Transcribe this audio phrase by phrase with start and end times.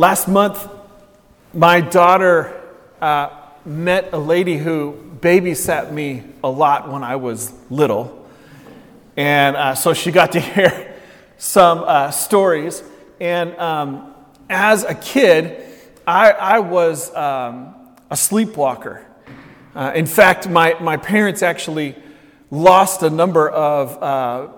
[0.00, 0.70] Last month,
[1.52, 2.62] my daughter
[3.00, 3.30] uh,
[3.64, 8.28] met a lady who babysat me a lot when I was little.
[9.16, 10.94] And uh, so she got to hear
[11.36, 12.84] some uh, stories.
[13.18, 14.14] And um,
[14.48, 15.64] as a kid,
[16.06, 17.74] I, I was um,
[18.08, 19.04] a sleepwalker.
[19.74, 21.96] Uh, in fact, my, my parents actually
[22.52, 24.52] lost a number of uh,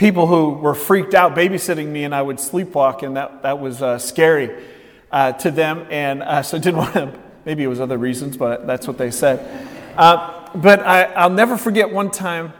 [0.00, 3.82] people who were freaked out babysitting me, and I would sleepwalk, and that, that was
[3.82, 4.64] uh, scary
[5.12, 5.86] uh, to them.
[5.90, 7.12] And uh, so I didn't want to,
[7.44, 9.68] maybe it was other reasons, but that's what they said.
[9.98, 12.54] Uh, but I, I'll never forget one time,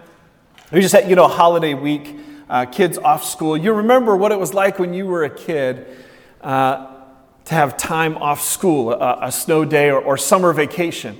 [0.70, 2.15] we just had, you know, holiday week,
[2.51, 3.57] uh, kids off school.
[3.57, 5.87] You remember what it was like when you were a kid
[6.43, 6.88] uh,
[7.46, 11.18] to have time off school, a, a snow day or, or summer vacation.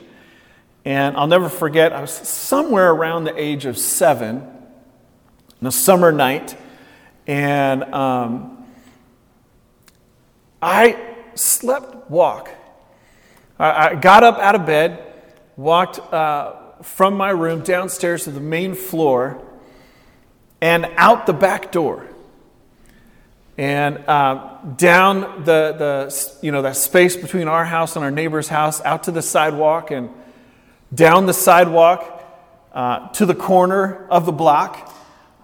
[0.84, 4.59] And I'll never forget, I was somewhere around the age of seven
[5.60, 6.56] on a summer night,
[7.27, 8.64] and um,
[10.62, 10.98] I
[11.34, 12.51] slept walk.
[13.59, 15.02] I, I, got up out of bed,
[15.57, 19.43] walked uh, from my room downstairs to the main floor,
[20.62, 22.06] and out the back door.
[23.59, 28.49] And uh, down the, the, you know, that space between our house and our neighbor's
[28.49, 30.09] house, out to the sidewalk, and
[30.95, 32.16] down the sidewalk
[32.73, 34.90] uh, to the corner of the block.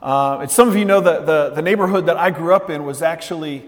[0.02, 2.84] Uh, and some of you know that the, the neighborhood that I grew up in
[2.84, 3.64] was actually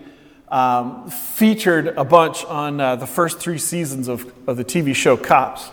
[0.48, 5.16] um, featured a bunch on uh, the first three seasons of, of the TV show
[5.16, 5.70] Cops.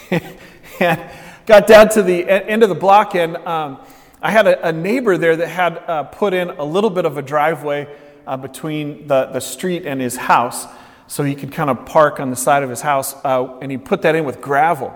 [0.80, 1.10] and
[1.46, 3.78] got down to the end of the block, and um,
[4.20, 7.16] I had a, a, neighbor there that had uh, put in a little bit of
[7.16, 7.88] a driveway
[8.26, 10.66] uh, between the, the street and his house
[11.06, 13.78] so he could kind of park on the side of his house, uh, and he
[13.78, 14.94] put that in with gravel.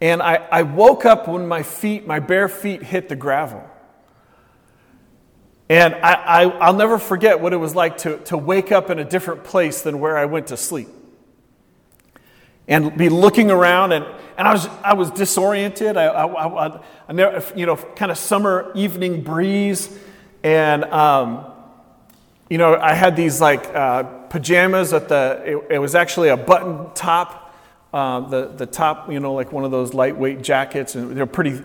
[0.00, 3.62] And I, I woke up when my feet, my bare feet hit the gravel.
[5.70, 8.98] And I, I, will never forget what it was like to, to wake up in
[8.98, 10.88] a different place than where I went to sleep.
[12.66, 15.96] And be looking around, and, and I, was, I was disoriented.
[15.96, 19.96] I, I, I, I never, you know, kind of summer evening breeze.
[20.42, 21.46] And, um,
[22.48, 26.36] you know, I had these like uh, pajamas at the, it, it, was actually a
[26.36, 27.54] button top,
[27.92, 31.60] uh, the, the top, you know, like one of those lightweight jackets, and they're pretty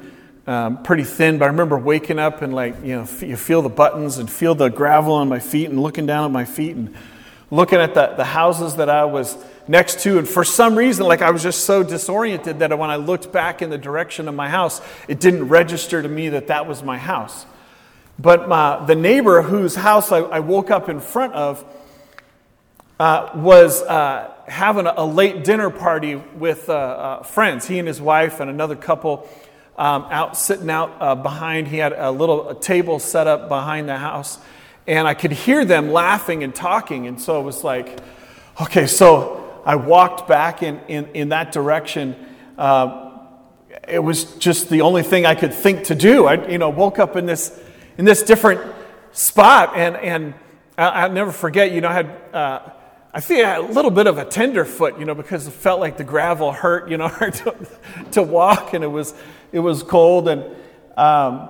[0.46, 3.70] um, pretty thin, but I remember waking up and like, you know, you feel the
[3.70, 6.94] buttons and feel the gravel on my feet and looking down at my feet and
[7.50, 9.38] looking at the, the houses that I was
[9.68, 10.18] next to.
[10.18, 13.62] And for some reason, like I was just so disoriented that when I looked back
[13.62, 16.98] in the direction of my house, it didn't register to me that that was my
[16.98, 17.46] house.
[18.20, 21.66] But my, the neighbor whose house I, I, woke up in front of
[23.00, 27.88] uh, was uh, having a, a, late dinner party with uh, uh friends, he and
[27.88, 29.28] his wife and another couple
[29.78, 31.68] um, out sitting out uh, behind.
[31.68, 34.38] He had a little a table set up behind the house,
[34.88, 37.08] and I could hear them laughing and talking.
[37.08, 38.00] And so it was like,
[38.62, 42.16] okay, so I walked back in, in, in that direction.
[42.58, 43.12] Uh,
[43.88, 46.26] it was just the only thing I could think to do.
[46.26, 47.60] I, you know, woke up in this
[47.98, 48.62] in this different
[49.12, 50.34] spot, and and
[50.78, 51.72] I'll never forget.
[51.72, 52.06] You know, I had.
[52.34, 52.60] Uh,
[53.16, 55.98] I I had a little bit of a tenderfoot, you know, because it felt like
[55.98, 57.56] the gravel hurt, you know, hard to,
[58.14, 59.14] to walk, and it was
[59.54, 60.44] it was cold, and
[60.98, 61.50] um,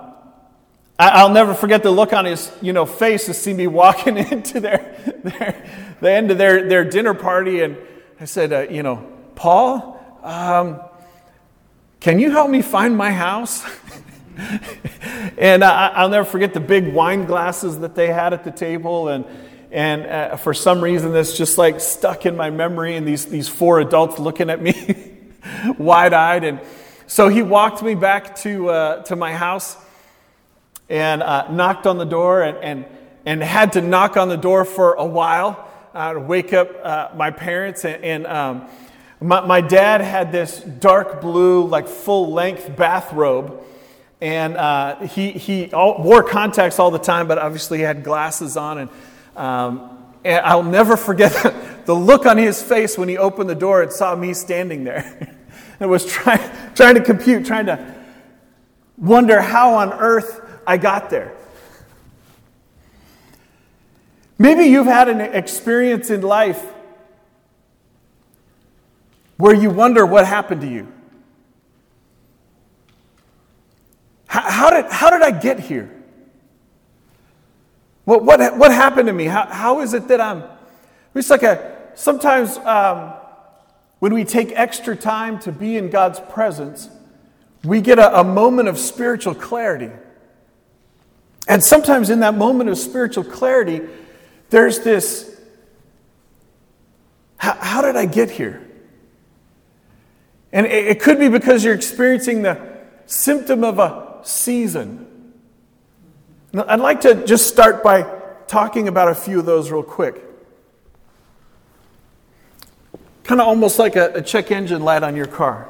[0.99, 4.17] I, will never forget the look on his you know face to see me walking
[4.31, 5.65] into their, their
[6.03, 7.77] the end of their, their dinner party, and
[8.19, 10.81] I said, uh, you know, Paul, um,
[12.01, 13.63] can you help me find my house?
[15.37, 19.07] and I, will never forget the big wine glasses that they had at the table,
[19.07, 19.25] and
[19.71, 23.47] and uh, for some reason, this just like stuck in my memory, and these these
[23.47, 25.19] four adults looking at me,
[25.77, 26.59] wide eyed, and
[27.13, 29.77] so he walked me back to, uh, to my house
[30.89, 32.85] and uh, knocked on the door and, and,
[33.23, 37.09] and had to knock on the door for a while uh, to wake up uh,
[37.15, 37.85] my parents.
[37.85, 38.67] And, and um,
[39.21, 43.63] my, my dad had this dark blue, like full length bathrobe.
[44.19, 48.57] And uh, he, he all, wore contacts all the time, but obviously he had glasses
[48.57, 48.79] on.
[48.79, 48.89] And,
[49.35, 51.31] um, and I'll never forget
[51.85, 55.37] the look on his face when he opened the door and saw me standing there.
[55.83, 56.39] and was trying,
[56.75, 57.93] trying to compute, trying to
[58.97, 61.35] wonder how on earth I got there.
[64.39, 66.65] Maybe you've had an experience in life
[69.37, 70.87] where you wonder what happened to you.
[74.27, 75.93] How, how did, how did I get here?
[78.05, 79.25] What, what, what happened to me?
[79.25, 80.43] How, how is it that I'm.
[81.13, 81.91] It's like a.
[81.95, 83.13] Sometimes um,
[84.03, 86.89] when we take extra time to be in God's presence,
[87.63, 89.89] we get a, a moment of spiritual clarity.
[91.47, 93.79] And sometimes in that moment of spiritual clarity,
[94.49, 95.39] there's this
[97.37, 98.69] how, did I get here?
[100.51, 102.59] And it, it could be because you're experiencing the
[103.05, 105.33] symptom of a season.
[106.51, 108.01] Now, I'd like to just start by
[108.47, 110.21] talking about a few of those real quick.
[113.23, 115.69] Kind of almost like a, a check engine light on your car.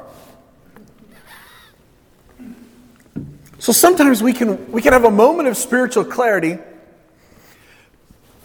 [3.60, 6.58] So sometimes we can, we can have a moment of spiritual clarity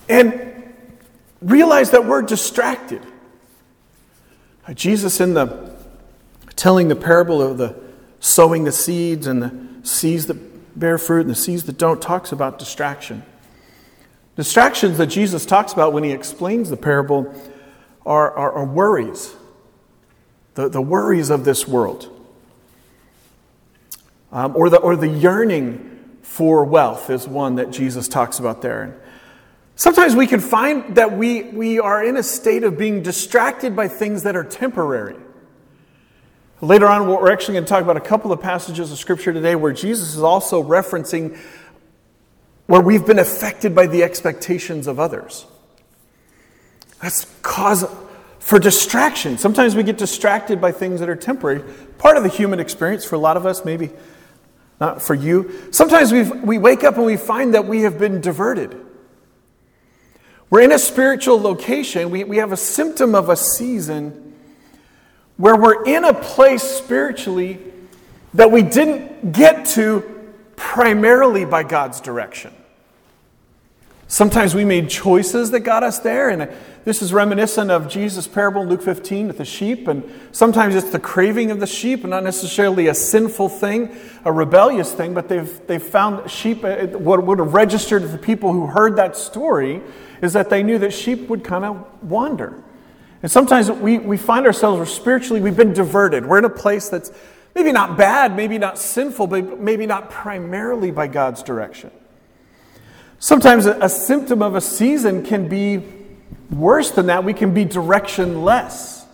[0.09, 0.73] and
[1.43, 3.05] realize that we're distracted.
[4.67, 5.77] Uh, Jesus, in the
[6.55, 7.75] telling the parable of the
[8.21, 9.53] sowing the seeds and the
[9.83, 13.23] seeds that bear fruit and the seeds that don't, talks about distraction.
[14.37, 17.35] Distractions that Jesus talks about when he explains the parable
[18.09, 19.35] are, are, are worries,
[20.55, 22.11] the, the worries of this world
[24.33, 28.83] um, or, the, or the yearning for wealth is one that Jesus talks about there.
[28.83, 28.95] And
[29.77, 33.89] sometimes we can find that we, we are in a state of being distracted by
[33.89, 35.17] things that are temporary.
[36.61, 39.55] Later on, we're actually going to talk about a couple of passages of Scripture today
[39.55, 41.39] where Jesus is also referencing
[42.67, 45.47] where we've been affected by the expectations of others.
[47.01, 47.85] That's cause
[48.39, 49.39] for distraction.
[49.39, 51.63] Sometimes we get distracted by things that are temporary.
[51.99, 53.91] Part of the human experience for a lot of us, maybe
[54.81, 55.69] not for you.
[55.71, 58.77] Sometimes we we wake up and we find that we have been diverted.
[60.51, 64.35] We're in a spiritual location, we, we have a symptom of a season
[65.37, 67.59] where we're in a place spiritually
[68.35, 72.53] that we didn't get to primarily by God's direction.
[74.11, 76.51] Sometimes we made choices that got us there, and
[76.87, 79.87] this is reminiscent of Jesus' parable in Luke 15 with the sheep.
[79.87, 80.03] And
[80.33, 83.95] sometimes it's the craving of the sheep, and not necessarily a sinful thing,
[84.25, 86.65] a rebellious thing, but they've, they've found sheep.
[86.65, 89.83] Uh, what would have registered to the people who heard that story
[90.23, 92.65] is that they knew that sheep would kind of wander.
[93.23, 96.25] And sometimes we, we find ourselves spiritually, we've been diverted.
[96.25, 97.13] We're in a place that's
[97.55, 101.91] maybe not bad, maybe not sinful, but maybe not primarily by God's direction.
[103.21, 105.83] Sometimes a, symptom of a season can be
[106.51, 109.05] worse than that, we can be directionless.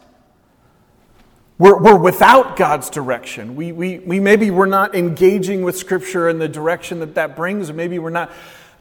[1.56, 3.56] We're, we're without God's direction.
[3.56, 7.70] We, we, we maybe we're not engaging with Scripture and the direction that that brings,
[7.70, 8.30] or maybe we're not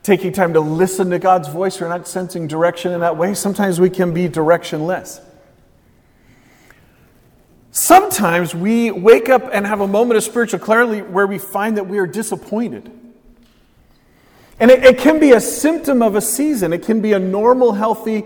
[0.02, 3.34] taking time to listen to God's voice, or not sensing direction in that way.
[3.34, 5.22] Sometimes we can be directionless.
[7.72, 11.88] Sometimes we wake up and have a moment of spiritual clarity where we find that
[11.88, 12.92] we are disappointed.
[14.60, 17.74] And it, it, can be a symptom of a season, it can be a normal,
[17.74, 18.24] healthy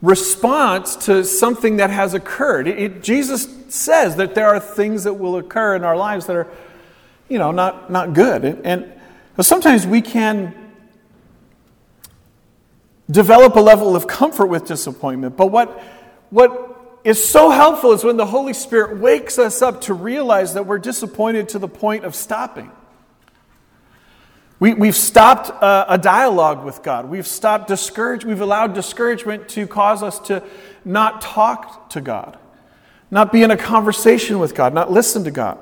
[0.00, 2.68] response to something that has occurred.
[2.68, 6.36] It, it, Jesus says that there are things that will occur in our lives that
[6.36, 6.48] are,
[7.28, 8.44] you know, not, not good.
[8.44, 8.92] And, and
[9.40, 10.54] sometimes we can
[13.10, 15.36] develop a level of comfort with disappointment.
[15.36, 15.70] But what,
[16.30, 20.66] what is so helpful is when the Holy Spirit wakes us up to realize that
[20.66, 22.70] we're disappointed to the point of stopping.
[24.60, 27.08] We, we've stopped a, a dialogue with God.
[27.08, 28.24] We've stopped discourage.
[28.24, 30.42] We've allowed discouragement to cause us to
[30.84, 32.38] not talk to God,
[33.10, 35.58] not be in a conversation with God, not listen to God.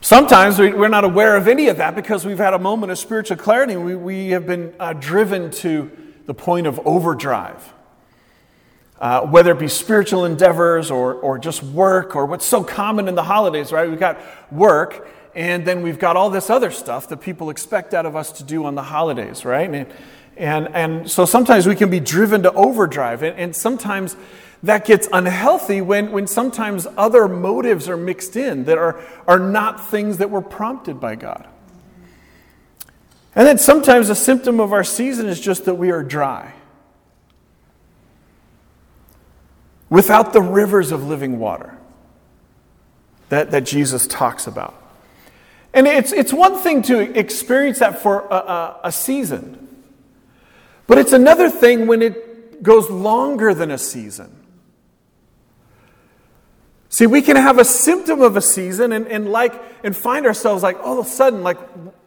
[0.00, 3.36] Sometimes we're not aware of any of that because we've had a moment of spiritual
[3.36, 3.76] clarity.
[3.76, 5.90] We, we have been uh, driven to
[6.26, 7.74] the point of overdrive.
[8.98, 13.14] Uh, whether it be spiritual endeavors or, or just work or what's so common in
[13.14, 13.90] the holidays, right?
[13.90, 14.18] We've got
[14.50, 18.32] work and then we've got all this other stuff that people expect out of us
[18.32, 19.68] to do on the holidays, right?
[19.70, 19.86] And,
[20.34, 23.22] and, and so sometimes we can be driven to overdrive.
[23.22, 24.16] And, and sometimes
[24.62, 29.90] that gets unhealthy when, when sometimes other motives are mixed in that are, are not
[29.90, 31.46] things that were prompted by God.
[33.34, 36.54] And then sometimes a symptom of our season is just that we are dry.
[39.90, 41.76] Without the rivers of living water
[43.28, 44.84] that, that Jesus talks about.
[45.76, 49.68] And it's, it's one thing to experience that for a, a, a season,
[50.86, 54.45] but it's another thing when it goes longer than a season.
[56.96, 59.52] See, we can have a symptom of a season and, and like
[59.84, 61.58] and find ourselves like all of a sudden, like,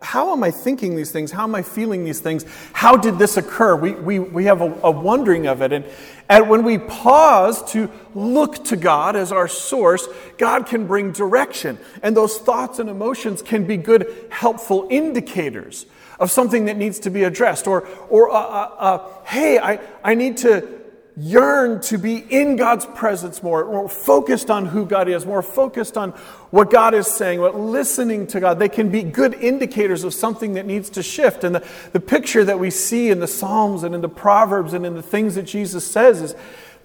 [0.01, 1.29] how am I thinking these things?
[1.29, 2.43] How am I feeling these things?
[2.74, 3.75] How did this occur?
[3.75, 5.74] We, we, we have a, a wondering of it.
[5.74, 5.86] And,
[6.27, 10.08] and when we pause to look to God as our source,
[10.39, 11.77] God can bring direction.
[12.01, 15.86] And those thoughts and emotions can be good, helpful indicators
[16.19, 17.67] of something that needs to be addressed.
[17.67, 20.78] Or, or uh, uh, uh, hey, I, I need to
[21.19, 25.97] yearn to be in God's presence more, more focused on who God is, more focused
[25.97, 26.11] on
[26.51, 28.57] what God is saying, what listening to God.
[28.57, 31.43] They can be good indicators of something that needs to shift.
[31.43, 34.85] And the, the picture that we see in the Psalms and in the Proverbs and
[34.85, 36.35] in the things that Jesus says is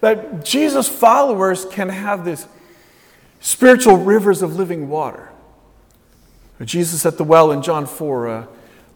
[0.01, 2.47] that Jesus' followers can have this
[3.39, 5.29] spiritual rivers of living water.
[6.63, 8.45] Jesus at the well in John 4, uh,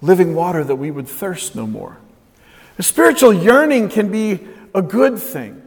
[0.01, 1.97] living water that we would thirst no more.
[2.77, 4.39] A spiritual yearning can be
[4.73, 5.61] a good thing.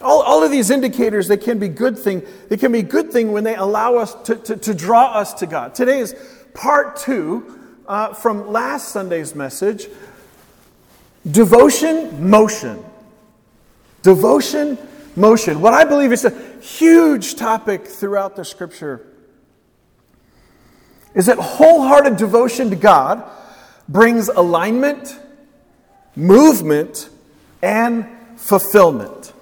[0.00, 2.22] All, all of these indicators, they can be good thing.
[2.48, 5.46] They can be good thing when they allow us to, to, to draw us to
[5.46, 5.74] God.
[5.74, 6.14] Today is
[6.54, 9.86] part two uh, from last Sunday's message.
[11.30, 12.84] Devotion, motion.
[14.02, 14.78] Devotion,
[15.16, 15.60] motion.
[15.60, 19.06] What I believe is a huge topic throughout the scripture
[21.14, 23.24] is that wholehearted devotion to God
[23.88, 25.18] brings alignment,
[26.14, 27.08] movement,
[27.62, 29.32] and fulfillment.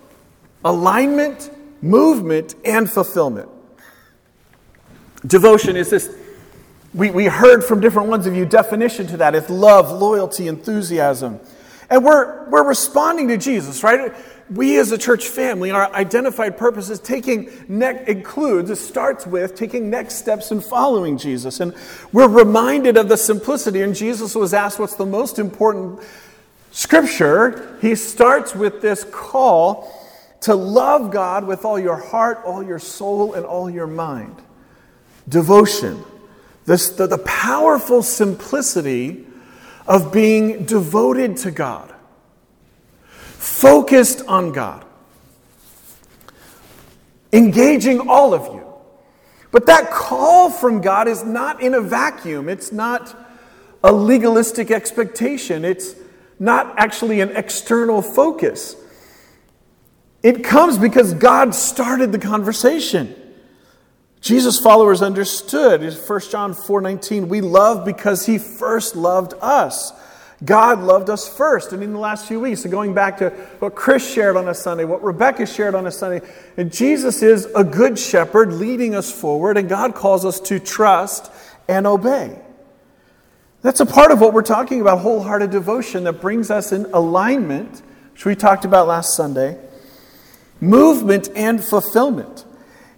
[0.64, 1.50] Alignment,
[1.82, 3.48] movement, and fulfillment.
[5.26, 6.14] Devotion is this,
[6.92, 9.34] we, we heard from different ones of you, definition to that.
[9.34, 11.40] It's love, loyalty, enthusiasm.
[11.90, 14.14] And we're, we're responding to Jesus, right?
[14.50, 19.54] We as a church family, our identified purpose is taking, ne- includes, it starts with
[19.54, 21.60] taking next steps in following Jesus.
[21.60, 21.74] And
[22.12, 23.82] we're reminded of the simplicity.
[23.82, 26.00] And Jesus was asked what's the most important
[26.74, 29.90] scripture, he starts with this call
[30.40, 34.36] to love God with all your heart, all your soul, and all your mind.
[35.26, 36.04] Devotion.
[36.66, 39.24] This, the, the powerful simplicity
[39.86, 41.94] of being devoted to God,
[43.06, 44.84] focused on God,
[47.32, 48.66] engaging all of you.
[49.52, 52.48] But that call from God is not in a vacuum.
[52.48, 53.16] It's not
[53.84, 55.64] a legalistic expectation.
[55.64, 55.94] It's
[56.38, 58.76] not actually an external focus.
[60.22, 63.14] It comes because God started the conversation.
[64.20, 65.82] Jesus' followers understood.
[65.82, 69.92] In 1 John 4:19, we love because he first loved us.
[70.42, 71.72] God loved us first.
[71.72, 74.54] And in the last few weeks, so going back to what Chris shared on a
[74.54, 76.26] Sunday, what Rebecca shared on a Sunday,
[76.56, 81.30] and Jesus is a good shepherd leading us forward, and God calls us to trust
[81.68, 82.38] and obey.
[83.64, 87.80] That's a part of what we're talking about wholehearted devotion that brings us in alignment,
[88.12, 89.58] which we talked about last Sunday,
[90.60, 92.44] movement and fulfillment.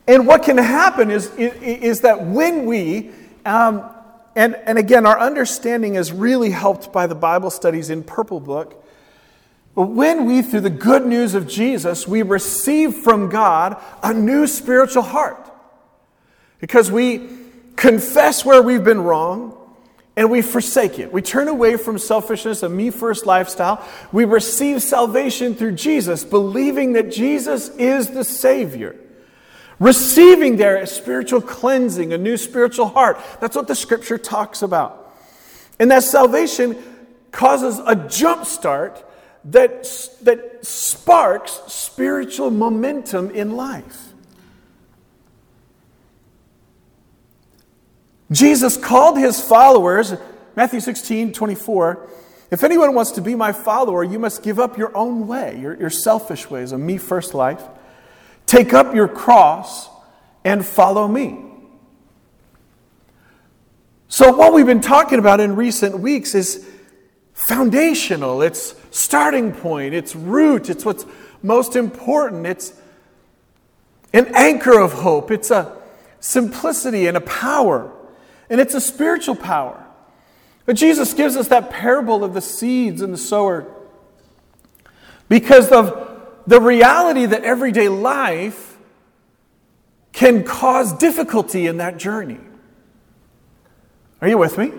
[0.08, 3.12] And what can happen is, is that when we,
[3.44, 3.88] um,
[4.34, 8.84] and, and again, our understanding is really helped by the Bible studies in Purple Book.
[9.76, 14.48] But when we, through the good news of Jesus, we receive from God a new
[14.48, 15.48] spiritual heart,
[16.58, 17.28] because we
[17.76, 19.62] confess where we've been wrong,
[20.16, 21.12] and we forsake it.
[21.12, 23.86] We turn away from selfishness, a me first lifestyle.
[24.12, 28.96] We receive salvation through Jesus, believing that Jesus is the Savior.
[29.78, 33.20] Receiving there a spiritual cleansing, a new spiritual heart.
[33.40, 35.14] That's what the scripture talks about.
[35.78, 36.82] And that salvation
[37.30, 39.04] causes a jump start
[39.44, 39.84] that,
[40.22, 44.05] that sparks spiritual momentum in life.
[48.30, 50.14] Jesus called his followers,
[50.56, 52.08] Matthew 16, 24,
[52.50, 55.76] if anyone wants to be my follower, you must give up your own way, your,
[55.76, 57.62] your selfish ways, a me first life.
[58.46, 59.88] Take up your cross
[60.44, 61.42] and follow me.
[64.08, 66.64] So, what we've been talking about in recent weeks is
[67.34, 71.04] foundational, it's starting point, it's root, it's what's
[71.42, 72.72] most important, it's
[74.12, 75.76] an anchor of hope, it's a
[76.20, 77.92] simplicity and a power.
[78.48, 79.84] And it's a spiritual power.
[80.66, 83.66] But Jesus gives us that parable of the seeds and the sower
[85.28, 88.76] because of the reality that everyday life
[90.12, 92.40] can cause difficulty in that journey.
[94.20, 94.72] Are you with me?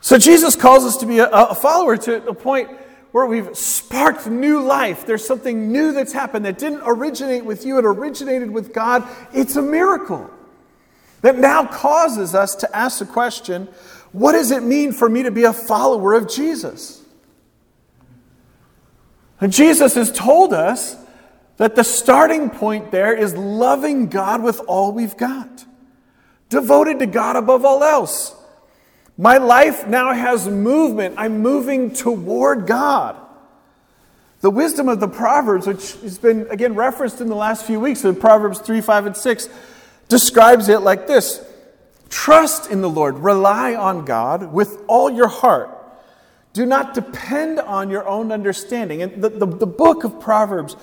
[0.00, 2.68] So Jesus calls us to be a, follower to a point
[3.12, 5.06] where we've sparked new life.
[5.06, 9.06] There's something new that's happened that didn't originate with you, it originated with God.
[9.32, 10.30] It's a miracle
[11.22, 13.68] that now causes us to ask the question
[14.12, 17.02] what does it mean for me to be a follower of Jesus?
[19.40, 20.96] And Jesus has told us
[21.56, 25.64] that the starting point there is loving God with all we've got,
[26.48, 28.36] devoted to God above all else.
[29.16, 31.14] My life now has movement.
[31.18, 33.16] I'm moving toward God.
[34.40, 38.04] The wisdom of the Proverbs, which has been again referenced in the last few weeks
[38.04, 39.48] in Proverbs 3, 5, and 6,
[40.08, 41.44] describes it like this
[42.08, 45.78] Trust in the Lord, rely on God with all your heart.
[46.52, 49.02] Do not depend on your own understanding.
[49.02, 50.76] And the, the, the book of Proverbs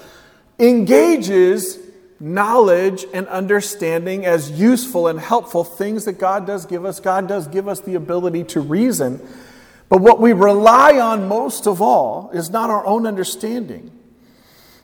[0.58, 1.78] engages
[2.20, 7.00] knowledge and understanding as useful and helpful things that God does give us.
[7.00, 9.22] God does give us the ability to reason.
[9.88, 13.92] But what we rely on most of all is not our own understanding.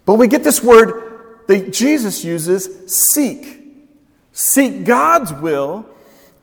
[0.05, 3.64] But we get this word that Jesus uses seek.
[4.37, 5.85] Seek God's will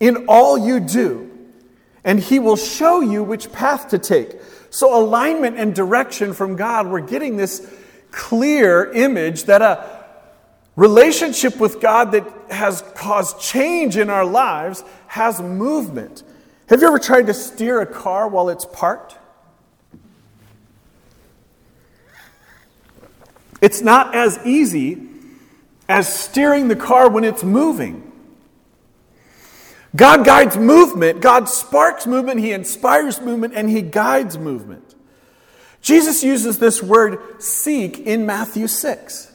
[0.01, 1.31] in all you do,
[2.03, 4.31] and He will show you which path to take.
[4.71, 7.71] So, alignment and direction from God, we're getting this
[8.11, 10.07] clear image that a
[10.75, 16.23] relationship with God that has caused change in our lives has movement.
[16.71, 19.19] Have you ever tried to steer a car while it's parked?
[23.61, 25.12] It's not as easy
[25.93, 28.11] as steering the car when it's moving.
[29.95, 34.95] God guides movement, God sparks movement, He inspires movement, and He guides movement.
[35.83, 39.33] Jesus uses this word seek in Matthew 6.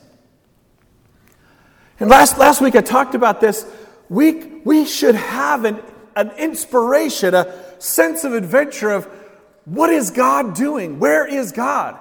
[2.00, 3.64] And last, last week I talked about this.
[4.10, 4.34] We,
[4.66, 5.80] we should have an,
[6.16, 9.06] an inspiration, a sense of adventure of
[9.66, 10.98] what is God doing?
[10.98, 12.00] Where is God?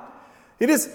[0.59, 0.89] It is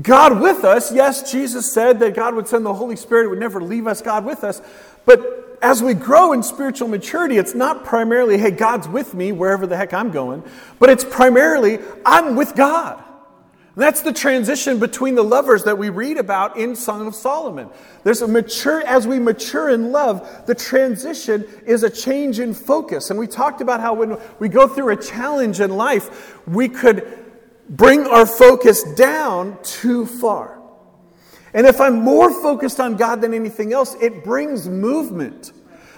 [0.00, 0.92] God with us.
[0.92, 4.24] Yes, Jesus said that God would send the Holy Spirit, would never leave us, God
[4.24, 4.60] with us.
[5.04, 9.66] But as we grow in spiritual maturity, it's not primarily, hey, God's with me wherever
[9.66, 10.42] the heck I'm going,
[10.78, 13.02] but it's primarily, I'm with God.
[13.76, 17.68] That's the transition between the lovers that we read about in Song of Solomon.
[18.04, 23.10] There's a mature, as we mature in love, the transition is a change in focus.
[23.10, 27.23] And we talked about how when we go through a challenge in life, we could
[27.68, 30.60] bring our focus down too far.
[31.52, 35.52] And if I'm more focused on God than anything else, it brings movement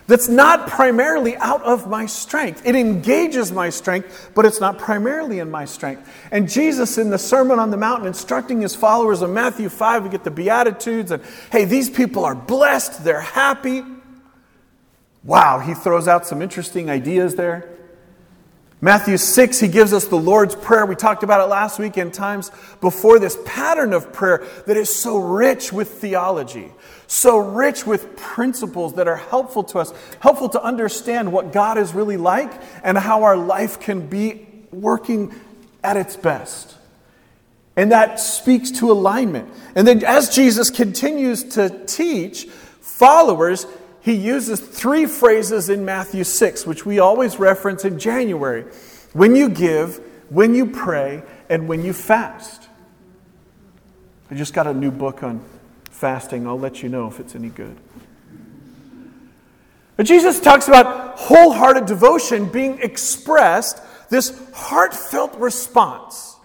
[0.07, 2.63] that's not primarily out of my strength.
[2.65, 6.09] It engages my strength, but it's not primarily in my strength.
[6.31, 10.11] And Jesus, in the Sermon on the Mount, instructing his followers in Matthew 5, we
[10.11, 13.83] get the Beatitudes, and hey, these people are blessed, they're happy.
[15.25, 17.76] Wow, he throws out some interesting ideas there.
[18.87, 20.87] Matthew 6, he gives us the Lord's Prayer.
[20.87, 24.97] We talked about it last week and times before this pattern of prayer that is
[24.97, 26.71] so rich with theology,
[27.09, 31.95] so rich with principles that are helpful to us, helpful to understand what God is
[31.95, 32.53] really like
[32.85, 35.35] and how our life can be working
[35.83, 36.77] at its best.
[37.75, 39.53] And that speaks to alignment.
[39.75, 43.67] And then as Jesus continues to teach followers,
[44.07, 48.63] he uses three phrases in Matthew 6, which we always reference in January
[49.15, 49.97] when you give,
[50.29, 52.69] when you pray, and when you fast.
[54.31, 55.43] I just got a new book on
[55.91, 56.47] fasting.
[56.47, 57.77] I'll let you know if it's any good.
[59.97, 66.37] But Jesus talks about wholehearted devotion being expressed, this heartfelt response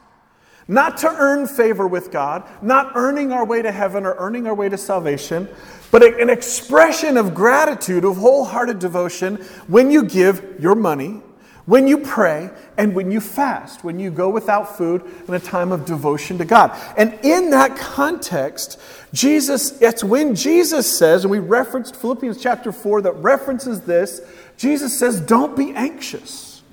[0.68, 4.56] not to earn favor with God, not earning our way to heaven or earning our
[4.56, 5.50] way to salvation,
[5.92, 9.36] but an expression of gratitude, of wholehearted devotion
[9.68, 11.22] when you give your money,
[11.66, 15.72] when you pray, and when you fast, when you go without food in a time
[15.72, 16.76] of devotion to God.
[16.98, 18.80] And in that context,
[19.14, 24.22] Jesus, it's when Jesus says, and we referenced Philippians chapter 4 that references this,
[24.58, 26.64] Jesus says, Don't be anxious.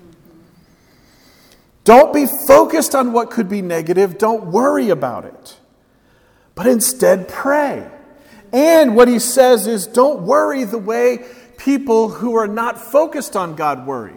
[1.84, 4.18] Don't be focused on what could be negative.
[4.18, 5.56] Don't worry about it.
[6.54, 7.90] But instead, pray.
[8.52, 11.24] And what he says is don't worry the way
[11.56, 14.14] people who are not focused on God worry.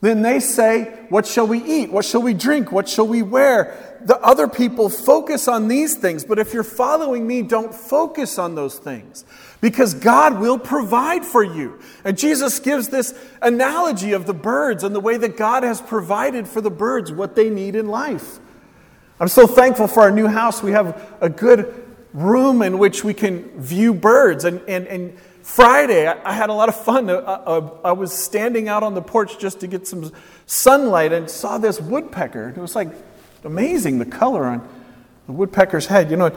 [0.00, 1.90] Then they say, What shall we eat?
[1.90, 2.72] What shall we drink?
[2.72, 3.98] What shall we wear?
[4.02, 8.54] The other people focus on these things, but if you're following me, don't focus on
[8.54, 9.26] those things
[9.60, 11.78] because God will provide for you.
[12.02, 16.48] And Jesus gives this analogy of the birds and the way that God has provided
[16.48, 18.38] for the birds what they need in life.
[19.18, 20.62] I'm so thankful for our new house.
[20.62, 24.44] We have a good room in which we can view birds.
[24.44, 27.08] And, and, and Friday, I, had a lot of fun.
[27.08, 30.12] I, I, I, was standing out on the porch just to get some
[30.46, 32.50] sunlight and saw this woodpecker.
[32.50, 32.88] It was like
[33.44, 34.68] amazing the color on
[35.26, 36.10] the woodpecker's head.
[36.10, 36.36] You know,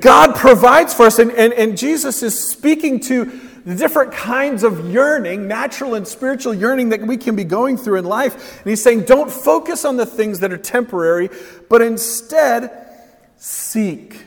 [0.00, 3.24] God provides for us, and, and, and Jesus is speaking to
[3.64, 7.98] the different kinds of yearning, natural and spiritual yearning that we can be going through
[7.98, 8.60] in life.
[8.60, 11.30] And he's saying, don't focus on the things that are temporary,
[11.68, 12.88] but instead
[13.36, 14.26] seek.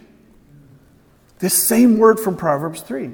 [1.45, 3.11] This same word from Proverbs 3.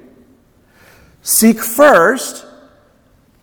[1.22, 2.46] Seek first.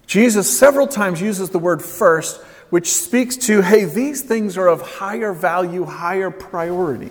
[0.07, 4.81] Jesus several times uses the word first, which speaks to, hey, these things are of
[4.81, 7.11] higher value, higher priority.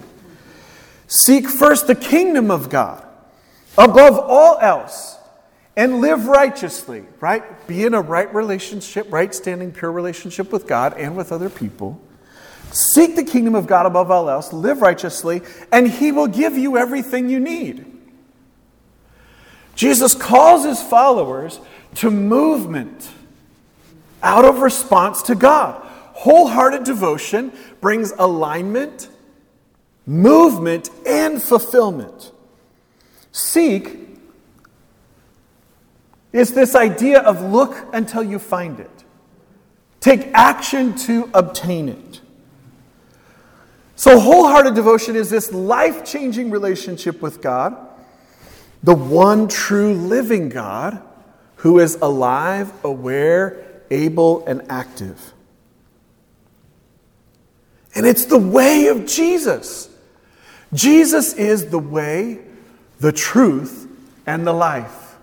[1.05, 3.05] Seek first the kingdom of God
[3.77, 5.15] above all else,
[5.75, 7.67] and live righteously, right?
[7.67, 12.01] Be in a right relationship, right standing, pure relationship with God and with other people.
[12.71, 16.77] Seek the kingdom of God above all else, live righteously, and He will give you
[16.77, 17.85] everything you need.
[19.75, 21.59] Jesus calls His followers
[21.95, 23.09] to movement
[24.21, 25.81] out of response to God.
[26.13, 29.09] Wholehearted devotion brings alignment,
[30.05, 32.31] movement, and fulfillment.
[33.31, 34.07] Seek
[36.33, 39.03] is this idea of look until you find it,
[39.99, 42.21] take action to obtain it.
[43.97, 47.75] So, wholehearted devotion is this life changing relationship with God,
[48.83, 51.01] the one true living God
[51.57, 55.33] who is alive, aware, able, and active.
[57.95, 59.89] And it's the way of Jesus.
[60.75, 62.37] Jesus is the way,
[62.99, 63.91] the truth,
[64.27, 65.15] and the life.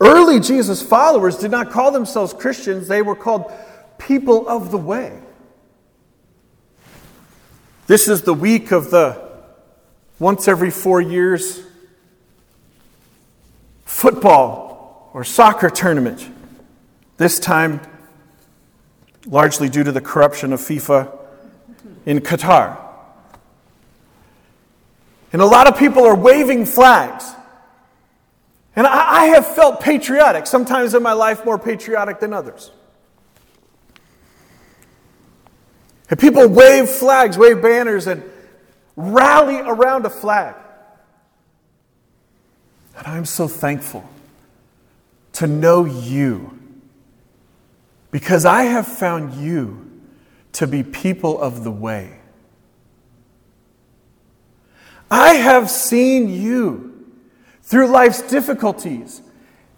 [0.00, 3.52] Early Jesus followers did not call themselves Christians, they were called
[3.98, 5.20] people of the way.
[7.86, 9.20] This is the week of the
[10.18, 11.60] once every four years
[13.84, 16.28] football or soccer tournament.
[17.16, 17.80] This time,
[19.26, 21.16] largely due to the corruption of FIFA
[22.06, 22.78] in Qatar.
[25.32, 27.32] And a lot of people are waving flags.
[28.74, 32.70] And I, have felt patriotic, sometimes in my life more patriotic than others.
[36.12, 38.22] And people wave flags, wave banners, and
[38.96, 40.54] rally around a flag.
[42.98, 44.06] And I'm so thankful
[45.32, 46.58] to know you
[48.10, 49.90] because I have found you
[50.52, 52.18] to be people of the way.
[55.10, 57.06] I have seen you
[57.62, 59.22] through life's difficulties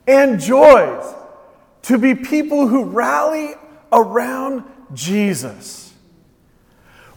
[0.08, 1.14] and joys
[1.82, 3.54] to be people who rally
[3.92, 5.83] around Jesus.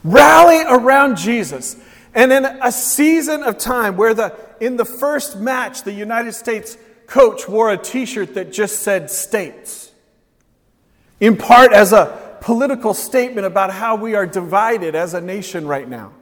[0.03, 1.75] Rally around Jesus.
[2.13, 6.77] And in a season of time where the in the first match the United States
[7.05, 9.91] coach wore a t-shirt that just said states.
[11.19, 15.87] In part as a political statement about how we are divided as a nation right
[15.87, 16.13] now.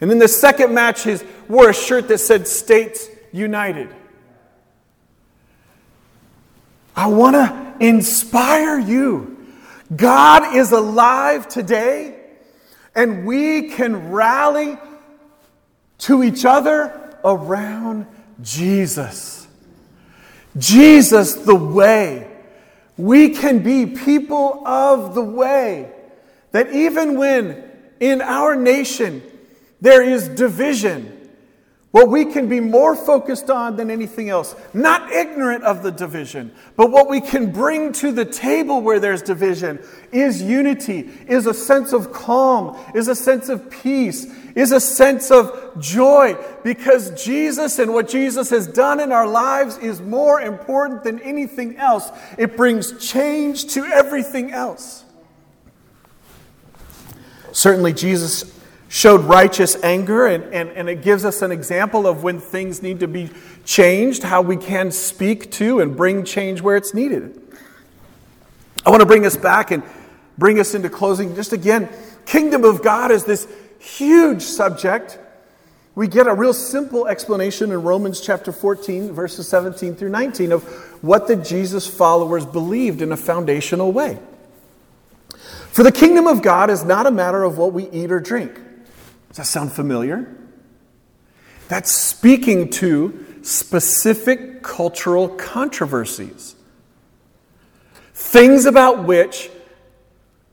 [0.00, 1.16] And in the second match, he
[1.48, 3.94] wore a shirt that said States United.
[6.96, 9.46] I want to inspire you.
[9.94, 12.19] God is alive today,
[12.94, 14.78] and we can rally
[15.98, 18.06] to each other around
[18.42, 19.46] Jesus.
[20.56, 22.26] Jesus, the way.
[22.96, 25.90] We can be people of the way.
[26.52, 27.62] That even when
[28.00, 29.22] in our nation
[29.80, 31.19] there is division,
[31.90, 36.52] what we can be more focused on than anything else, not ignorant of the division,
[36.76, 39.80] but what we can bring to the table where there's division
[40.12, 44.24] is unity, is a sense of calm, is a sense of peace,
[44.54, 49.76] is a sense of joy, because Jesus and what Jesus has done in our lives
[49.78, 52.08] is more important than anything else.
[52.38, 55.04] It brings change to everything else.
[57.50, 58.59] Certainly, Jesus
[58.90, 62.98] showed righteous anger, and, and, and it gives us an example of when things need
[62.98, 63.30] to be
[63.64, 67.40] changed, how we can speak to and bring change where it's needed.
[68.84, 69.84] I want to bring us back and
[70.36, 71.36] bring us into closing.
[71.36, 71.88] Just again,
[72.26, 73.46] kingdom of God is this
[73.78, 75.20] huge subject.
[75.94, 80.64] We get a real simple explanation in Romans chapter 14, verses 17 through 19, of
[81.00, 84.18] what the Jesus followers believed in a foundational way.
[85.68, 88.60] For the kingdom of God is not a matter of what we eat or drink
[89.30, 90.36] does that sound familiar?
[91.68, 96.56] That's speaking to specific cultural controversies.
[98.12, 99.50] Things about which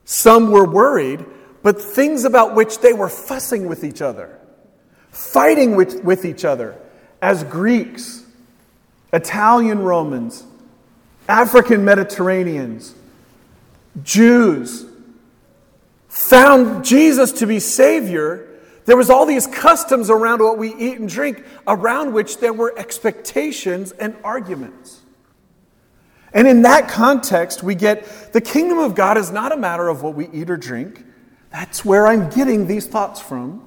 [0.06, 1.26] some were worried,
[1.64, 4.38] but things about which they were fussing with each other,
[5.10, 6.78] fighting with, with each other
[7.20, 8.24] as Greeks,
[9.12, 10.44] Italian Romans,
[11.28, 12.94] African Mediterraneans,
[14.04, 14.86] Jews,
[16.08, 18.48] found Jesus to be Savior
[18.88, 22.74] there was all these customs around what we eat and drink, around which there were
[22.80, 25.02] expectations and arguments.
[26.34, 30.04] And in that context, we get the kingdom of God is not a matter of
[30.04, 31.04] what we eat or drink.
[31.52, 33.62] That's where I'm getting these thoughts from.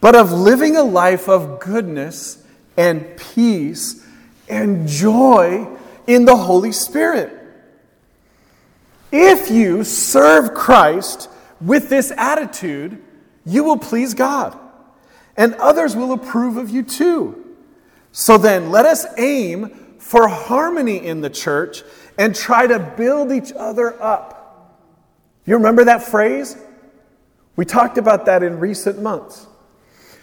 [0.00, 2.40] But of living a life of goodness
[2.76, 4.06] and peace
[4.48, 5.66] and joy
[6.06, 7.36] in the Holy Spirit.
[9.10, 11.28] If you serve Christ
[11.60, 13.02] with this attitude,
[13.44, 14.58] you will please God,
[15.36, 17.56] and others will approve of you too.
[18.12, 21.82] So then, let us aim for harmony in the church
[22.18, 24.80] and try to build each other up.
[25.46, 26.56] You remember that phrase?
[27.56, 29.46] We talked about that in recent months.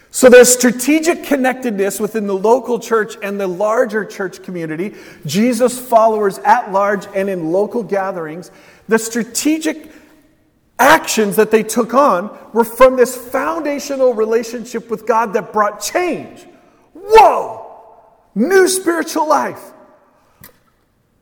[0.09, 6.39] So there's strategic connectedness within the local church and the larger church community, Jesus followers
[6.39, 8.51] at large and in local gatherings.
[8.87, 9.91] The strategic
[10.79, 16.45] actions that they took on were from this foundational relationship with God that brought change.
[16.93, 17.65] Whoa!
[18.35, 19.61] New spiritual life.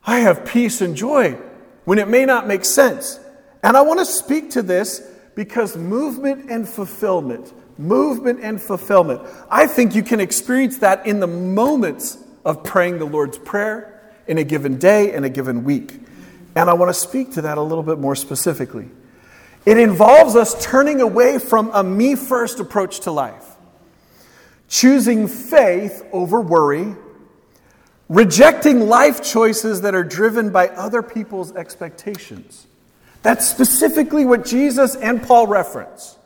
[0.04, 1.38] I have peace and joy
[1.84, 3.18] when it may not make sense.
[3.62, 5.00] And I want to speak to this
[5.34, 11.26] because movement and fulfillment, movement and fulfillment, I think you can experience that in the
[11.26, 15.94] moments of praying the Lord's Prayer in a given day, in a given week.
[16.54, 18.88] And I want to speak to that a little bit more specifically.
[19.66, 23.44] It involves us turning away from a me first approach to life,
[24.68, 26.94] choosing faith over worry,
[28.08, 32.68] rejecting life choices that are driven by other people's expectations.
[33.22, 36.16] That's specifically what Jesus and Paul reference.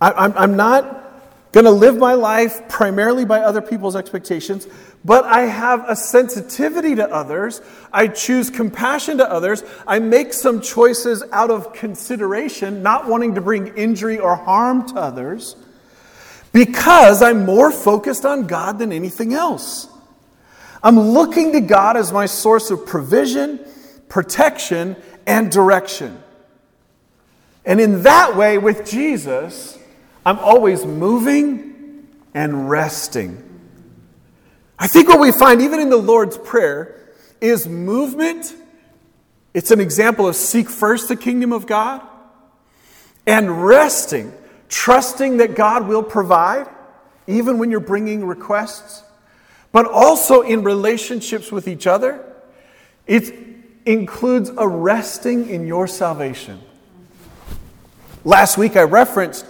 [0.00, 1.07] I'm not
[1.52, 4.66] going to live my life primarily by other people's expectations,
[5.04, 7.60] but I have a sensitivity to others.
[7.92, 9.62] I choose compassion to others.
[9.86, 14.96] I make some choices out of consideration, not wanting to bring injury or harm to
[14.96, 15.56] others,
[16.52, 19.88] because I'm more focused on God than anything else.
[20.82, 23.60] I'm looking to God as my source of provision,
[24.08, 26.22] protection, and direction.
[27.64, 29.78] And in that way, with Jesus,
[30.28, 33.42] I'm always moving and resting.
[34.78, 37.08] I think what we find, even in the Lord's Prayer,
[37.40, 38.54] is movement.
[39.54, 42.02] It's an example of seek first the kingdom of God
[43.26, 44.34] and resting,
[44.68, 46.68] trusting that God will provide,
[47.26, 49.02] even when you're bringing requests
[49.72, 52.22] but also in relationships with each other.
[53.06, 53.34] It
[53.86, 56.60] includes a resting in your salvation.
[58.24, 59.46] Last week I referenced,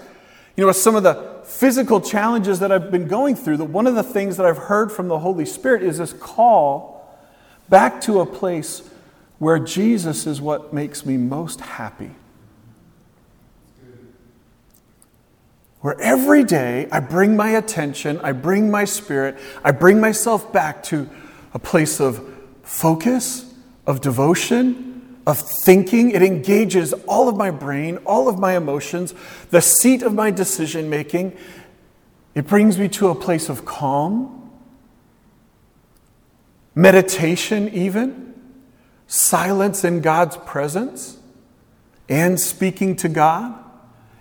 [0.58, 3.58] you know, some of the physical challenges that I've been going through.
[3.58, 7.16] That one of the things that I've heard from the Holy Spirit is this call
[7.68, 8.82] back to a place
[9.38, 12.10] where Jesus is what makes me most happy.
[15.80, 20.82] where every day I bring my attention, I bring my spirit, I bring myself back
[20.84, 21.08] to
[21.54, 22.20] a place of
[22.64, 23.54] focus,
[23.86, 24.87] of devotion,
[25.28, 26.10] of thinking.
[26.10, 29.14] It engages all of my brain, all of my emotions,
[29.50, 31.36] the seat of my decision making.
[32.34, 34.50] It brings me to a place of calm,
[36.74, 38.34] meditation, even,
[39.06, 41.18] silence in God's presence,
[42.08, 43.54] and speaking to God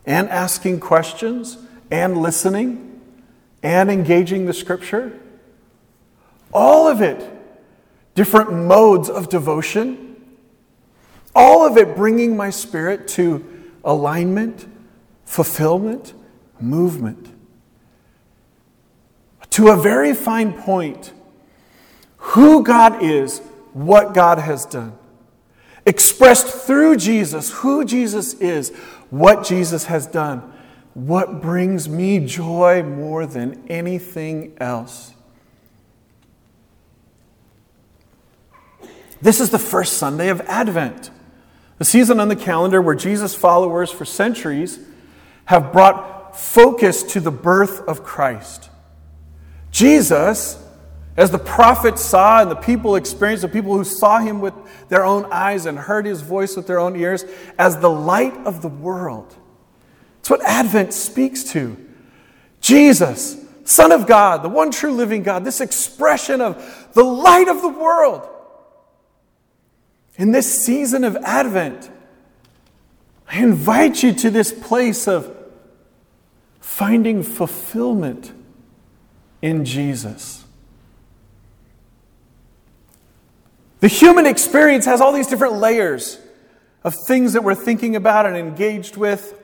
[0.06, 1.58] and asking questions
[1.90, 3.00] and listening
[3.64, 5.18] and engaging the scripture.
[6.52, 7.32] All of it,
[8.14, 10.17] different modes of devotion,
[11.38, 13.46] all of it bringing my spirit to
[13.86, 14.66] alignment,
[15.24, 16.16] fulfillment,
[16.60, 17.32] movement.
[19.52, 21.14] To a very fine point,
[22.18, 23.40] who God is,
[23.74, 24.98] what God has done.
[25.86, 28.76] Expressed through Jesus, who Jesus is,
[29.12, 30.40] what Jesus has done,
[30.96, 35.14] what brings me joy more than anything else.
[39.22, 41.12] This is the first Sunday of Advent,
[41.78, 44.80] the season on the calendar where Jesus' followers for centuries
[45.46, 48.70] have brought focus to the birth of Christ.
[49.72, 50.64] Jesus,
[51.16, 54.54] as the prophets saw and the people experienced, the people who saw him with
[54.90, 57.26] their own eyes and heard his voice with their own ears,
[57.58, 59.36] as the light of the world.
[60.20, 61.78] It's what Advent speaks to.
[62.60, 67.62] Jesus, Son of God, the one true living God, this expression of the light of
[67.62, 68.28] the world.
[70.18, 71.92] In this season of Advent,
[73.30, 75.36] I invite you to this place of
[76.60, 78.34] finding fulfillment
[79.42, 80.44] in Jesus.
[83.80, 86.20] The human experience has all these different layers
[86.84, 89.40] of things that we're thinking about and engaged with.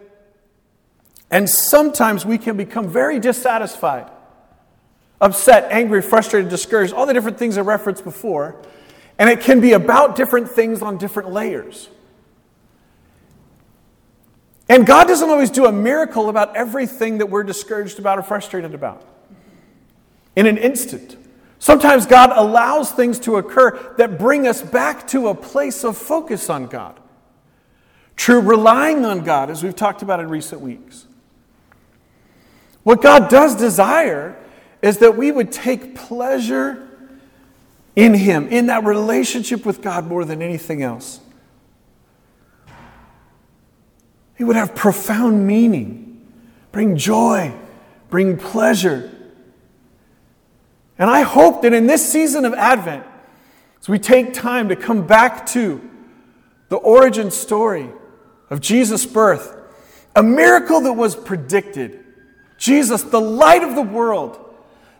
[1.29, 4.09] And sometimes we can become very dissatisfied,
[5.21, 8.55] upset, angry, frustrated, discouraged, all the different things I referenced before.
[9.17, 11.89] And it can be about different things on different layers.
[14.69, 18.73] And God doesn't always do a miracle about everything that we're discouraged about or frustrated
[18.73, 19.03] about
[20.35, 21.17] in an instant.
[21.59, 26.49] Sometimes God allows things to occur that bring us back to a place of focus
[26.49, 26.99] on God.
[28.15, 31.05] True relying on God, as we've talked about in recent weeks.
[32.83, 34.37] What God does desire
[34.81, 36.82] is that we would take pleasure
[37.95, 41.19] in Him, in that relationship with God more than anything else.
[44.37, 46.21] It would have profound meaning,
[46.71, 47.53] bring joy,
[48.09, 49.11] bring pleasure.
[50.97, 53.05] And I hope that in this season of Advent,
[53.79, 55.81] as we take time to come back to
[56.69, 57.89] the origin story
[58.49, 59.55] of Jesus' birth,
[60.15, 62.03] a miracle that was predicted,
[62.57, 64.39] Jesus, the light of the world,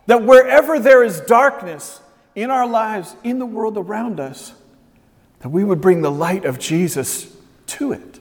[0.06, 2.00] that wherever there is darkness
[2.34, 4.54] in our lives, in the world around us,
[5.40, 7.34] that we would bring the light of Jesus
[7.66, 8.20] to it.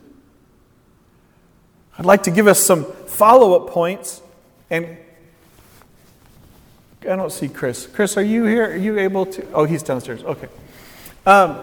[1.97, 4.21] I'd like to give us some follow up points.
[4.69, 4.97] And
[7.01, 7.85] I don't see Chris.
[7.87, 8.71] Chris, are you here?
[8.71, 9.51] Are you able to?
[9.51, 10.23] Oh, he's downstairs.
[10.23, 10.47] Okay.
[11.25, 11.59] Um,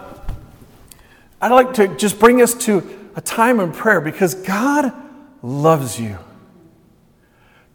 [1.41, 4.93] I'd like to just bring us to a time in prayer because God
[5.41, 6.17] loves you.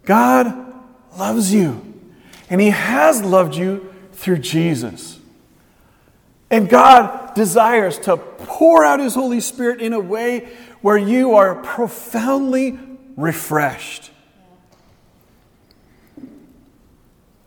[0.05, 0.75] God
[1.19, 1.83] loves you.
[2.49, 5.19] And He has loved you through Jesus.
[6.51, 10.49] And God desires to pour out His Holy Spirit in a way
[10.81, 12.79] where you are profoundly
[13.17, 14.11] refreshed.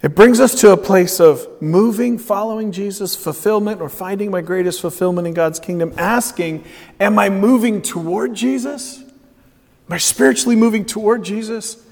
[0.02, 4.80] It brings us to a place of moving, following Jesus, fulfillment, or finding my greatest
[4.80, 6.64] fulfillment in God's kingdom, asking,
[7.00, 9.00] Am I moving toward Jesus?
[9.00, 11.84] Am I spiritually moving toward Jesus?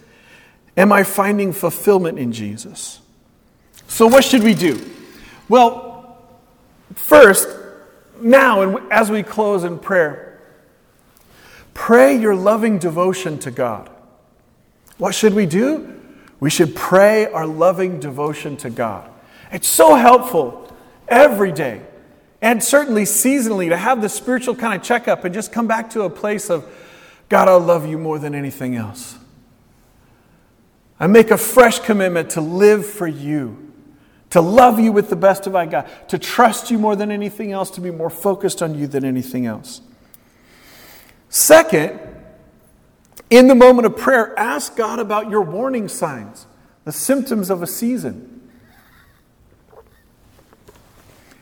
[0.77, 3.01] Am I finding fulfillment in Jesus?
[3.87, 4.79] So, what should we do?
[5.49, 6.17] Well,
[6.95, 7.47] first,
[8.21, 10.41] now, and as we close in prayer,
[11.73, 13.89] pray your loving devotion to God.
[14.97, 15.93] What should we do?
[16.39, 19.09] We should pray our loving devotion to God.
[19.51, 20.71] It's so helpful
[21.07, 21.81] every day,
[22.41, 26.01] and certainly seasonally, to have the spiritual kind of checkup and just come back to
[26.03, 26.65] a place of,
[27.29, 29.17] God, I love you more than anything else.
[30.99, 33.66] I make a fresh commitment to live for you,
[34.31, 37.51] to love you with the best of I got, to trust you more than anything
[37.51, 39.81] else, to be more focused on you than anything else.
[41.29, 41.99] Second,
[43.29, 46.45] in the moment of prayer, ask God about your warning signs,
[46.85, 48.33] the symptoms of a season.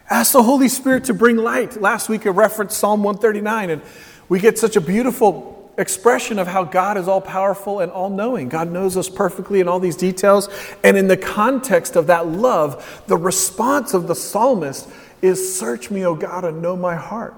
[0.09, 1.81] Ask the Holy Spirit to bring light.
[1.81, 3.81] Last week I referenced Psalm 139, and
[4.29, 8.49] we get such a beautiful expression of how God is all powerful and all knowing.
[8.49, 10.49] God knows us perfectly in all these details.
[10.83, 14.89] And in the context of that love, the response of the psalmist
[15.21, 17.35] is Search me, O God, and know my heart.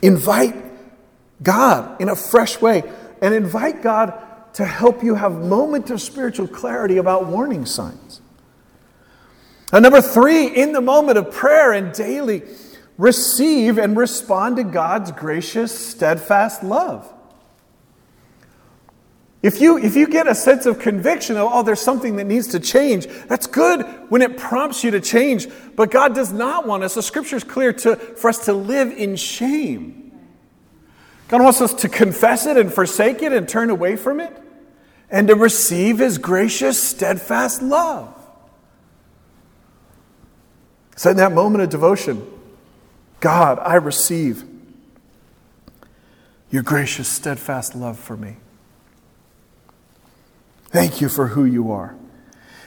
[0.00, 0.56] Invite
[1.42, 2.82] God in a fresh way
[3.20, 4.14] and invite God
[4.54, 8.20] to help you have moments of spiritual clarity about warning signs.
[9.72, 12.42] And number three, in the moment of prayer and daily,
[13.02, 17.12] receive and respond to God's gracious, steadfast love.
[19.42, 22.46] If you, if you get a sense of conviction of, oh, there's something that needs
[22.48, 25.48] to change, that's good when it prompts you to change.
[25.74, 28.92] But God does not want us, the scripture is clear, to, for us to live
[28.92, 30.12] in shame.
[31.26, 34.32] God wants us to confess it and forsake it and turn away from it
[35.10, 38.16] and to receive His gracious, steadfast love.
[40.94, 42.24] So, in that moment of devotion,
[43.22, 44.42] God, I receive
[46.50, 48.36] your gracious, steadfast love for me.
[50.64, 51.94] Thank you for who you are.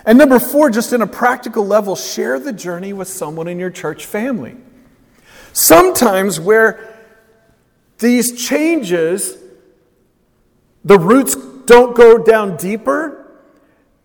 [0.05, 3.69] And number four, just in a practical level, share the journey with someone in your
[3.69, 4.55] church family.
[5.51, 7.03] Sometimes, where
[7.97, 9.37] these changes,
[10.85, 13.29] the roots don't go down deeper,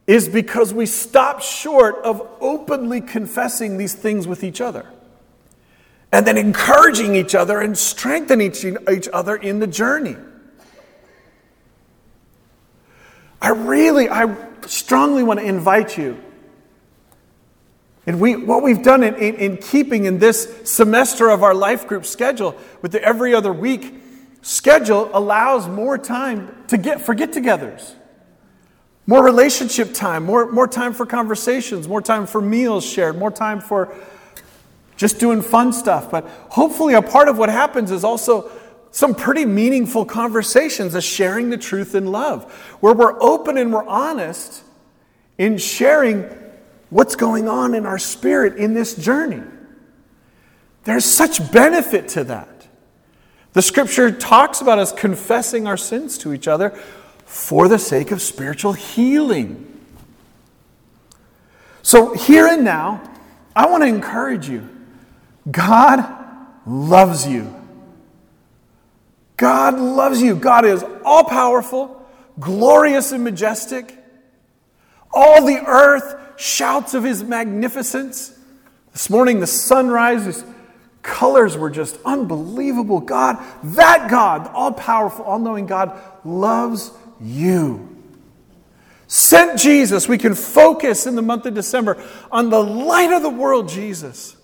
[0.08, 4.88] is because we stop short of openly confessing these things with each other
[6.12, 8.52] and then encouraging each other and strengthening
[8.90, 10.16] each other in the journey.
[13.40, 14.34] I really, I
[14.66, 16.22] strongly want to invite you.
[18.06, 21.86] And we, what we've done in, in, in keeping in this semester of our life
[21.86, 23.94] group schedule with the every other week
[24.42, 27.94] schedule allows more time to get for get togethers,
[29.06, 33.60] more relationship time, more, more time for conversations, more time for meals shared, more time
[33.60, 33.94] for
[35.00, 36.10] just doing fun stuff.
[36.10, 38.50] But hopefully, a part of what happens is also
[38.90, 43.86] some pretty meaningful conversations of sharing the truth in love, where we're open and we're
[43.86, 44.62] honest
[45.38, 46.24] in sharing
[46.90, 49.42] what's going on in our spirit in this journey.
[50.84, 52.68] There's such benefit to that.
[53.54, 56.70] The scripture talks about us confessing our sins to each other
[57.24, 59.66] for the sake of spiritual healing.
[61.80, 63.02] So, here and now,
[63.56, 64.68] I want to encourage you
[65.50, 66.04] God
[66.66, 67.54] loves you.
[69.36, 70.36] God loves you.
[70.36, 72.06] God is all powerful,
[72.38, 73.96] glorious and majestic,
[75.12, 78.38] All the earth shouts of his magnificence.
[78.92, 80.44] This morning, the sunrise,
[81.02, 83.00] colors were just unbelievable.
[83.00, 87.88] God, that God, all powerful, all knowing God, loves you.
[89.06, 93.30] Sent Jesus, we can focus in the month of December on the light of the
[93.30, 94.36] world, Jesus.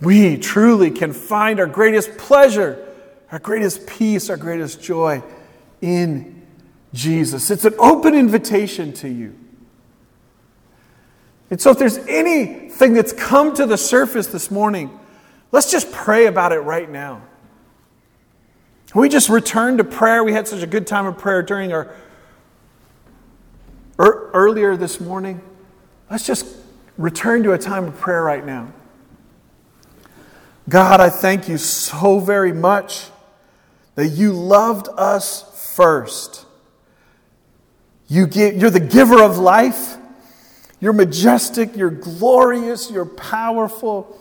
[0.00, 2.86] We truly can find our greatest pleasure,
[3.32, 5.22] our greatest peace, our greatest joy
[5.80, 6.46] in
[6.94, 7.50] Jesus.
[7.50, 9.36] It's an open invitation to you.
[11.50, 14.98] And so, if there's anything that's come to the surface this morning,
[15.50, 17.22] let's just pray about it right now.
[18.94, 20.24] We just returned to prayer.
[20.24, 21.94] We had such a good time of prayer during our
[23.98, 25.42] er, earlier this morning.
[26.10, 26.46] Let's just
[26.96, 28.72] return to a time of prayer right now.
[30.68, 33.06] God, I thank you so very much
[33.94, 36.44] that you loved us first.
[38.08, 39.96] You give, you're the giver of life.
[40.80, 44.20] You're majestic, you're glorious, you're powerful,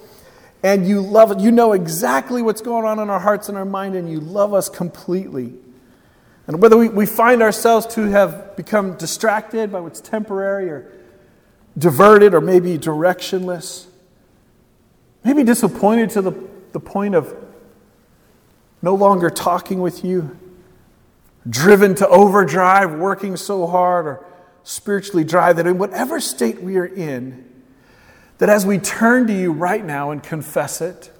[0.63, 1.39] and you love.
[1.39, 4.53] You know exactly what's going on in our hearts and our mind, and you love
[4.53, 5.53] us completely.
[6.47, 10.91] And whether we, we find ourselves to have become distracted by what's temporary or
[11.77, 13.85] diverted or maybe directionless,
[15.24, 16.34] maybe disappointed to the,
[16.72, 17.36] the point of
[18.82, 20.38] no longer talking with you,
[21.49, 24.26] driven to overdrive, working so hard, or
[24.63, 27.45] spiritually dry, that in whatever state we are in,
[28.38, 31.11] that as we turn to you right now and confess it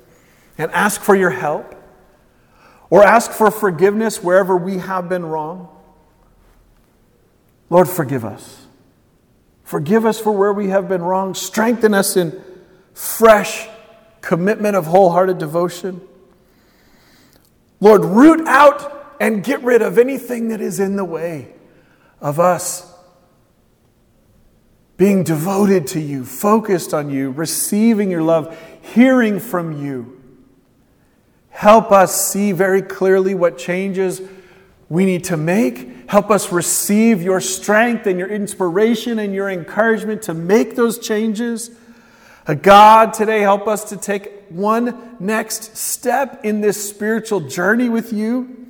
[0.58, 1.74] and ask for your help,
[2.90, 5.70] or ask for forgiveness wherever we have been wrong,
[7.70, 8.66] Lord, forgive us.
[9.64, 11.34] Forgive us for where we have been wrong.
[11.34, 12.42] Strengthen us in
[12.94, 13.68] fresh
[14.28, 16.02] commitment of wholehearted devotion.
[17.80, 21.54] Lord, root out and get rid of anything that is in the way
[22.20, 22.94] of us
[24.98, 30.22] being devoted to you, focused on you, receiving your love, hearing from you.
[31.50, 34.22] Help us see very clearly what changes
[34.90, 36.10] we need to make.
[36.10, 41.72] Help us receive your strength and your inspiration and your encouragement to make those changes.
[42.48, 48.14] Uh, God, today, help us to take one next step in this spiritual journey with
[48.14, 48.68] you.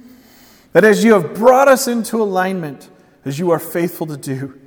[0.74, 2.90] That as you have brought us into alignment,
[3.24, 4.60] as you are faithful to do,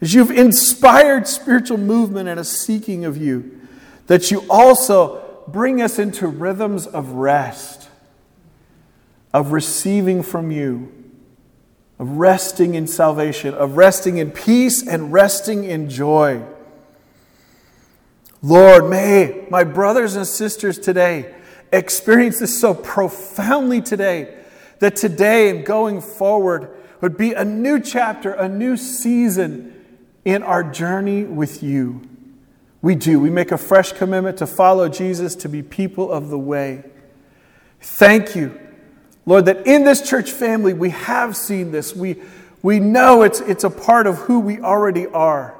[0.00, 3.60] as you've inspired spiritual movement and a seeking of you,
[4.08, 7.88] that you also bring us into rhythms of rest,
[9.32, 10.92] of receiving from you,
[12.00, 16.42] of resting in salvation, of resting in peace and resting in joy.
[18.42, 21.34] Lord, may my brothers and sisters today
[21.72, 24.36] experience this so profoundly today
[24.78, 26.70] that today and going forward
[27.00, 29.72] would be a new chapter, a new season
[30.24, 32.02] in our journey with you.
[32.82, 33.18] We do.
[33.18, 36.84] We make a fresh commitment to follow Jesus, to be people of the way.
[37.80, 38.58] Thank you,
[39.24, 41.94] Lord, that in this church family we have seen this.
[41.94, 42.16] We,
[42.62, 45.55] we know it's, it's a part of who we already are.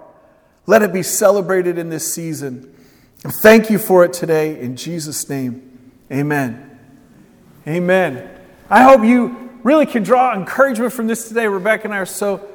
[0.66, 2.74] Let it be celebrated in this season.
[3.24, 5.92] And thank you for it today in Jesus' name.
[6.12, 6.78] Amen.
[7.66, 8.30] Amen.
[8.68, 11.46] I hope you really can draw encouragement from this today.
[11.46, 12.48] Rebecca and I are so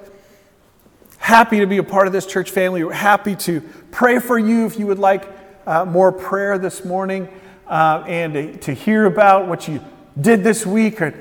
[1.18, 2.84] happy to be a part of this church family.
[2.84, 5.28] We're happy to pray for you if you would like
[5.66, 7.30] uh, more prayer this morning
[7.68, 9.82] uh, and to, hear about what you
[10.20, 11.14] did this week or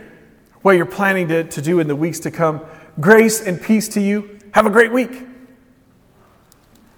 [0.62, 2.60] what you're planning to, to do in the weeks to come.
[2.98, 4.38] Grace and peace to you.
[4.52, 5.29] Have a great week.